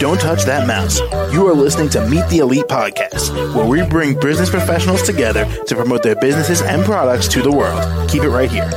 Don't 0.00 0.20
touch 0.20 0.42
that 0.44 0.66
mouse. 0.66 0.98
You 1.32 1.46
are 1.46 1.54
listening 1.54 1.88
to 1.90 2.04
Meet 2.08 2.28
the 2.28 2.38
Elite 2.38 2.64
Podcast, 2.64 3.54
where 3.54 3.64
we 3.64 3.86
bring 3.86 4.18
business 4.18 4.50
professionals 4.50 5.02
together 5.02 5.44
to 5.66 5.76
promote 5.76 6.02
their 6.02 6.16
businesses 6.16 6.62
and 6.62 6.84
products 6.84 7.28
to 7.28 7.42
the 7.42 7.52
world. 7.52 8.10
Keep 8.10 8.24
it 8.24 8.30
right 8.30 8.50
here. 8.50 8.68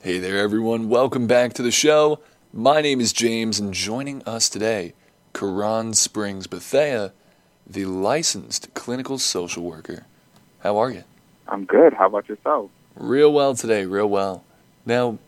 Hey 0.00 0.18
there, 0.18 0.38
everyone. 0.38 0.88
Welcome 0.88 1.26
back 1.26 1.52
to 1.54 1.62
the 1.62 1.72
show. 1.72 2.20
My 2.52 2.80
name 2.80 3.00
is 3.00 3.12
James, 3.12 3.58
and 3.58 3.74
joining 3.74 4.22
us 4.22 4.48
today, 4.48 4.94
Karon 5.34 5.92
Springs 5.96 6.46
Bethea, 6.46 7.12
the 7.66 7.86
licensed 7.86 8.72
clinical 8.74 9.18
social 9.18 9.64
worker. 9.64 10.06
How 10.60 10.76
are 10.76 10.92
you? 10.92 11.02
I'm 11.48 11.64
good. 11.64 11.94
How 11.94 12.06
about 12.06 12.28
yourself? 12.28 12.70
Real 12.96 13.30
well 13.30 13.54
today, 13.54 13.84
real 13.84 14.08
well. 14.08 14.42
Now, 14.86 15.18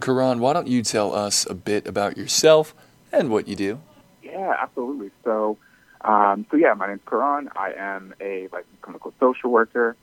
Karon, 0.00 0.38
why 0.40 0.54
don't 0.54 0.66
you 0.66 0.82
tell 0.82 1.14
us 1.14 1.46
a 1.48 1.52
bit 1.52 1.86
about 1.86 2.16
yourself 2.16 2.74
and 3.12 3.28
what 3.28 3.46
you 3.46 3.54
do? 3.54 3.80
Yeah, 4.22 4.54
absolutely. 4.58 5.10
So, 5.22 5.58
um, 6.00 6.46
so 6.50 6.56
yeah, 6.56 6.72
my 6.72 6.86
name's 6.86 7.02
Karon. 7.06 7.48
I 7.54 7.74
am 7.76 8.14
a 8.22 8.48
licensed 8.50 8.80
clinical 8.80 9.12
social 9.20 9.50
worker. 9.50 9.96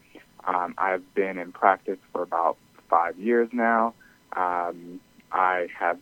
Um, 0.45 0.75
I've 0.77 1.15
been 1.15 1.39
in 1.39 1.51
practice 1.51 1.97
for 2.13 2.21
about 2.21 2.57
five 2.87 3.17
years 3.17 3.49
now. 3.51 3.95
Um, 4.33 4.99
I 5.31 5.69
have, 5.75 5.97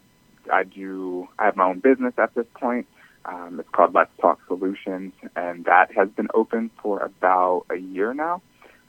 I 0.51 0.63
do, 0.63 1.29
I 1.39 1.45
have 1.45 1.55
my 1.55 1.65
own 1.65 1.79
business 1.79 2.13
at 2.17 2.35
this 2.35 2.45
point. 2.55 2.87
Um, 3.23 3.57
it's 3.59 3.69
called 3.69 3.93
Let's 3.93 4.11
Talk 4.19 4.39
Solutions, 4.47 5.13
and 5.37 5.63
that 5.63 5.93
has 5.95 6.09
been 6.09 6.27
open 6.33 6.71
for 6.83 6.99
about 6.99 7.65
a 7.69 7.77
year 7.77 8.13
now. 8.13 8.41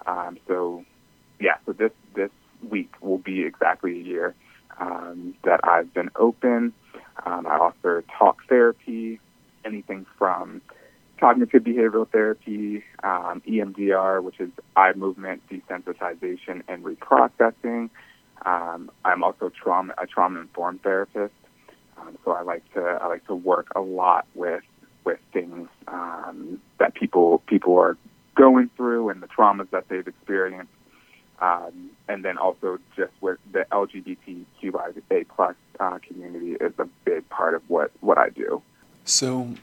Um, 0.07 0.39
so, 0.49 0.85
yeah, 1.41 1.57
so 1.67 1.73
this 1.73 1.93
this 2.15 2.31
week 2.69 2.91
will 3.01 3.19
be 3.19 3.45
exactly 3.45 3.93
a 3.93 4.03
year 4.03 4.35
um, 4.81 5.35
that 5.45 5.61
I've 5.65 5.93
been 5.93 6.11
open. 6.17 6.73
Um, 7.25 7.47
I 7.47 7.57
offer 7.57 8.05
talk 8.19 8.39
therapy, 8.49 9.21
anything 9.65 10.07
from 10.19 10.63
cognitive 11.19 11.63
behavioral 11.63 12.09
therapy, 12.09 12.85
um, 13.03 13.43
EMDR, 13.49 14.23
which 14.23 14.39
is 14.41 14.51
eye 14.77 14.93
movement 14.95 15.43
desensitization 15.51 16.63
and 16.69 16.85
reprocessing. 16.85 17.91
Um, 18.45 18.91
I'm 19.05 19.25
also 19.25 19.51
trauma 19.51 19.95
a 19.99 20.07
trauma 20.07 20.41
informed 20.41 20.83
therapist, 20.83 21.35
um, 21.99 22.19
so 22.25 22.33
I 22.33 22.43
like 22.43 22.71
to 22.75 22.81
I 22.81 23.07
like 23.07 23.27
to 23.27 23.35
work 23.35 23.69
a 23.75 23.81
lot 23.81 24.27
with 24.35 24.63
with 25.05 25.19
things 25.33 25.69
um, 25.89 26.61
that 26.79 26.95
people 26.95 27.43
people 27.47 27.79
are 27.79 27.97
going 28.35 28.71
through 28.77 29.09
and 29.09 29.23
the 29.23 29.27
traumas 29.27 29.71
that 29.71 29.89
they've 29.89 30.07
experienced 30.07 30.71
um, 31.41 31.91
and 32.09 32.25
then 32.25 32.39
also 32.39 32.79
just 32.97 33.13
with 33.21 33.39
the 33.53 33.67
LGBTQIA 33.71 35.27
plus 35.29 35.55
uh, 35.81 35.99
community 36.07 36.53
is 36.53 36.73
a 36.79 36.87
big 37.05 37.29
part 37.29 37.55
of 37.55 37.63
what, 37.69 37.91
what 38.01 38.19
I 38.19 38.31
do. 38.31 38.63
So, 39.05 39.55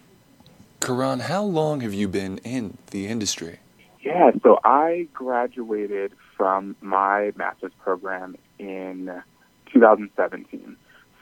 Karon, 0.79 1.21
how 1.21 1.43
long 1.43 1.81
have 1.81 1.93
you 1.93 2.07
been 2.07 2.37
in 2.39 2.77
the 2.91 3.07
industry? 3.07 3.59
Yeah, 4.01 4.31
so 4.43 4.59
I 4.63 5.07
graduated 5.13 6.11
from 6.35 6.75
my 6.81 7.31
master's 7.35 7.71
program 7.81 8.35
in 8.59 9.21
2017. 9.71 10.75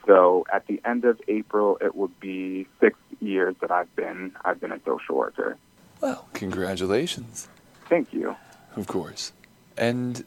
So 0.06 0.44
at 0.52 0.66
the 0.66 0.80
end 0.84 1.04
of 1.04 1.20
April, 1.28 1.78
it 1.80 1.94
would 1.94 2.18
be 2.18 2.66
six 2.80 2.98
years 3.20 3.54
that 3.60 3.70
I've 3.70 3.94
been 3.94 4.32
I've 4.44 4.60
been 4.60 4.72
a 4.72 4.80
social 4.84 5.16
worker. 5.16 5.56
Well, 6.00 6.26
congratulations. 6.32 7.48
Thank 7.88 8.12
you. 8.12 8.34
Of 8.74 8.88
course. 8.88 9.32
And 9.76 10.24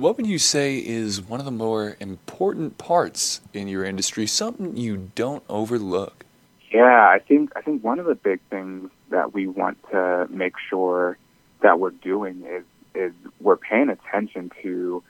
what 0.00 0.16
would 0.16 0.26
you 0.26 0.38
say 0.38 0.78
is 0.78 1.20
one 1.20 1.40
of 1.40 1.46
the 1.46 1.52
more 1.52 1.96
important 1.98 2.78
parts 2.78 3.40
in 3.52 3.68
your 3.68 3.84
industry, 3.84 4.26
something 4.26 4.76
you 4.76 5.10
don't 5.14 5.42
overlook? 5.48 6.24
Yeah, 6.70 7.08
I 7.08 7.18
think 7.18 7.52
I 7.56 7.62
think 7.62 7.82
one 7.82 7.98
of 7.98 8.06
the 8.06 8.14
big 8.14 8.40
things 8.50 8.90
that 9.10 9.32
we 9.32 9.46
want 9.46 9.78
to 9.90 10.26
make 10.30 10.54
sure 10.68 11.16
that 11.62 11.80
we're 11.80 11.90
doing 11.90 12.44
is 12.48 12.64
is 12.94 13.12
we're 13.40 13.56
paying 13.56 13.88
attention 13.88 14.50
to 14.62 15.02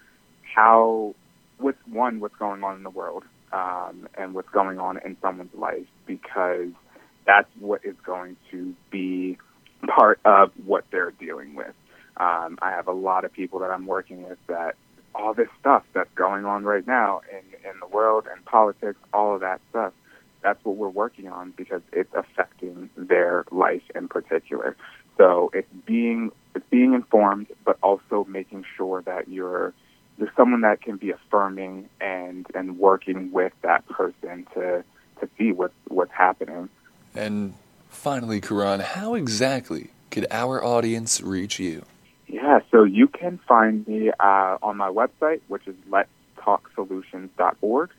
how 0.54 1.14
what's 1.58 1.78
one 1.86 2.20
what's 2.20 2.36
going 2.36 2.62
on 2.62 2.76
in 2.76 2.82
the 2.82 2.90
world 2.90 3.24
um, 3.52 4.08
and 4.16 4.34
what's 4.34 4.48
going 4.50 4.78
on 4.78 4.98
in 5.04 5.16
someone's 5.20 5.54
life 5.54 5.86
because 6.06 6.70
that's 7.26 7.48
what 7.58 7.84
is 7.84 7.96
going 8.06 8.36
to 8.50 8.74
be 8.90 9.36
part 9.86 10.20
of 10.24 10.52
what 10.64 10.84
they're 10.90 11.10
dealing 11.12 11.54
with. 11.54 11.74
Um, 12.18 12.58
I 12.60 12.70
have 12.70 12.88
a 12.88 12.92
lot 12.92 13.24
of 13.24 13.32
people 13.32 13.60
that 13.60 13.70
I'm 13.70 13.86
working 13.86 14.28
with 14.28 14.38
that 14.48 14.76
all 15.14 15.34
this 15.34 15.48
stuff 15.60 15.82
that's 15.92 16.12
going 16.14 16.44
on 16.44 16.64
right 16.64 16.86
now 16.86 17.20
in, 17.30 17.68
in 17.68 17.78
the 17.80 17.86
world 17.86 18.26
and 18.30 18.44
politics, 18.44 18.98
all 19.12 19.34
of 19.34 19.40
that 19.40 19.60
stuff, 19.70 19.92
that's 20.42 20.64
what 20.64 20.76
we're 20.76 20.88
working 20.88 21.28
on 21.28 21.52
because 21.56 21.82
it's 21.92 22.12
affecting 22.14 22.88
their 22.96 23.44
life 23.50 23.82
in 23.94 24.08
particular. 24.08 24.76
So 25.16 25.50
it's 25.52 25.68
being 25.84 26.30
it's 26.54 26.64
being 26.70 26.94
informed, 26.94 27.48
but 27.64 27.78
also 27.82 28.24
making 28.28 28.64
sure 28.76 29.02
that 29.02 29.28
you're 29.28 29.74
you're 30.16 30.32
someone 30.36 30.60
that 30.62 30.80
can 30.80 30.96
be 30.96 31.10
affirming 31.10 31.88
and 32.00 32.46
and 32.54 32.78
working 32.78 33.32
with 33.32 33.52
that 33.62 33.86
person 33.88 34.46
to 34.54 34.84
to 35.20 35.28
see 35.36 35.52
what's 35.52 35.74
what's 35.88 36.12
happening. 36.12 36.68
And 37.14 37.54
finally, 37.88 38.40
Karon, 38.40 38.80
how 38.80 39.14
exactly 39.14 39.90
could 40.10 40.26
our 40.30 40.62
audience 40.62 41.20
reach 41.20 41.58
you? 41.58 41.84
Yeah, 42.58 42.64
so 42.70 42.84
you 42.84 43.08
can 43.08 43.38
find 43.46 43.86
me 43.86 44.10
uh, 44.10 44.58
on 44.62 44.76
my 44.76 44.90
website, 44.90 45.40
which 45.48 45.66
is 45.66 45.74
letstalksolutions.org. 45.90 47.90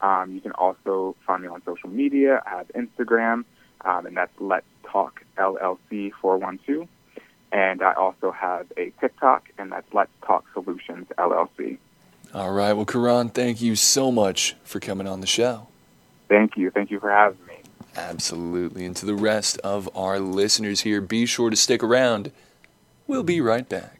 Um, 0.00 0.32
you 0.32 0.40
can 0.40 0.52
also 0.52 1.16
find 1.26 1.42
me 1.42 1.48
on 1.48 1.62
social 1.64 1.90
media. 1.90 2.42
I 2.46 2.50
have 2.50 2.68
Instagram, 2.68 3.44
um, 3.82 4.06
and 4.06 4.16
that's 4.16 4.32
Let's 4.40 4.64
Talk 4.84 5.22
LLC 5.36 6.12
412. 6.20 6.88
And 7.52 7.82
I 7.82 7.92
also 7.92 8.30
have 8.30 8.72
a 8.76 8.92
TikTok, 9.00 9.50
and 9.58 9.72
that's 9.72 9.92
Let's 9.92 10.10
Talk 10.26 10.44
Solutions 10.54 11.08
LLC. 11.18 11.78
All 12.32 12.52
right. 12.52 12.72
Well, 12.72 12.86
Karon, 12.86 13.28
thank 13.28 13.60
you 13.60 13.76
so 13.76 14.10
much 14.10 14.56
for 14.62 14.80
coming 14.80 15.06
on 15.06 15.20
the 15.20 15.26
show. 15.26 15.68
Thank 16.28 16.56
you. 16.56 16.70
Thank 16.70 16.90
you 16.90 17.00
for 17.00 17.10
having 17.10 17.44
me. 17.46 17.56
Absolutely. 17.96 18.86
And 18.86 18.96
to 18.96 19.06
the 19.06 19.16
rest 19.16 19.58
of 19.58 19.88
our 19.96 20.20
listeners 20.20 20.82
here, 20.82 21.00
be 21.00 21.26
sure 21.26 21.50
to 21.50 21.56
stick 21.56 21.82
around. 21.82 22.30
We'll 23.06 23.24
be 23.24 23.40
right 23.40 23.68
back. 23.68 23.99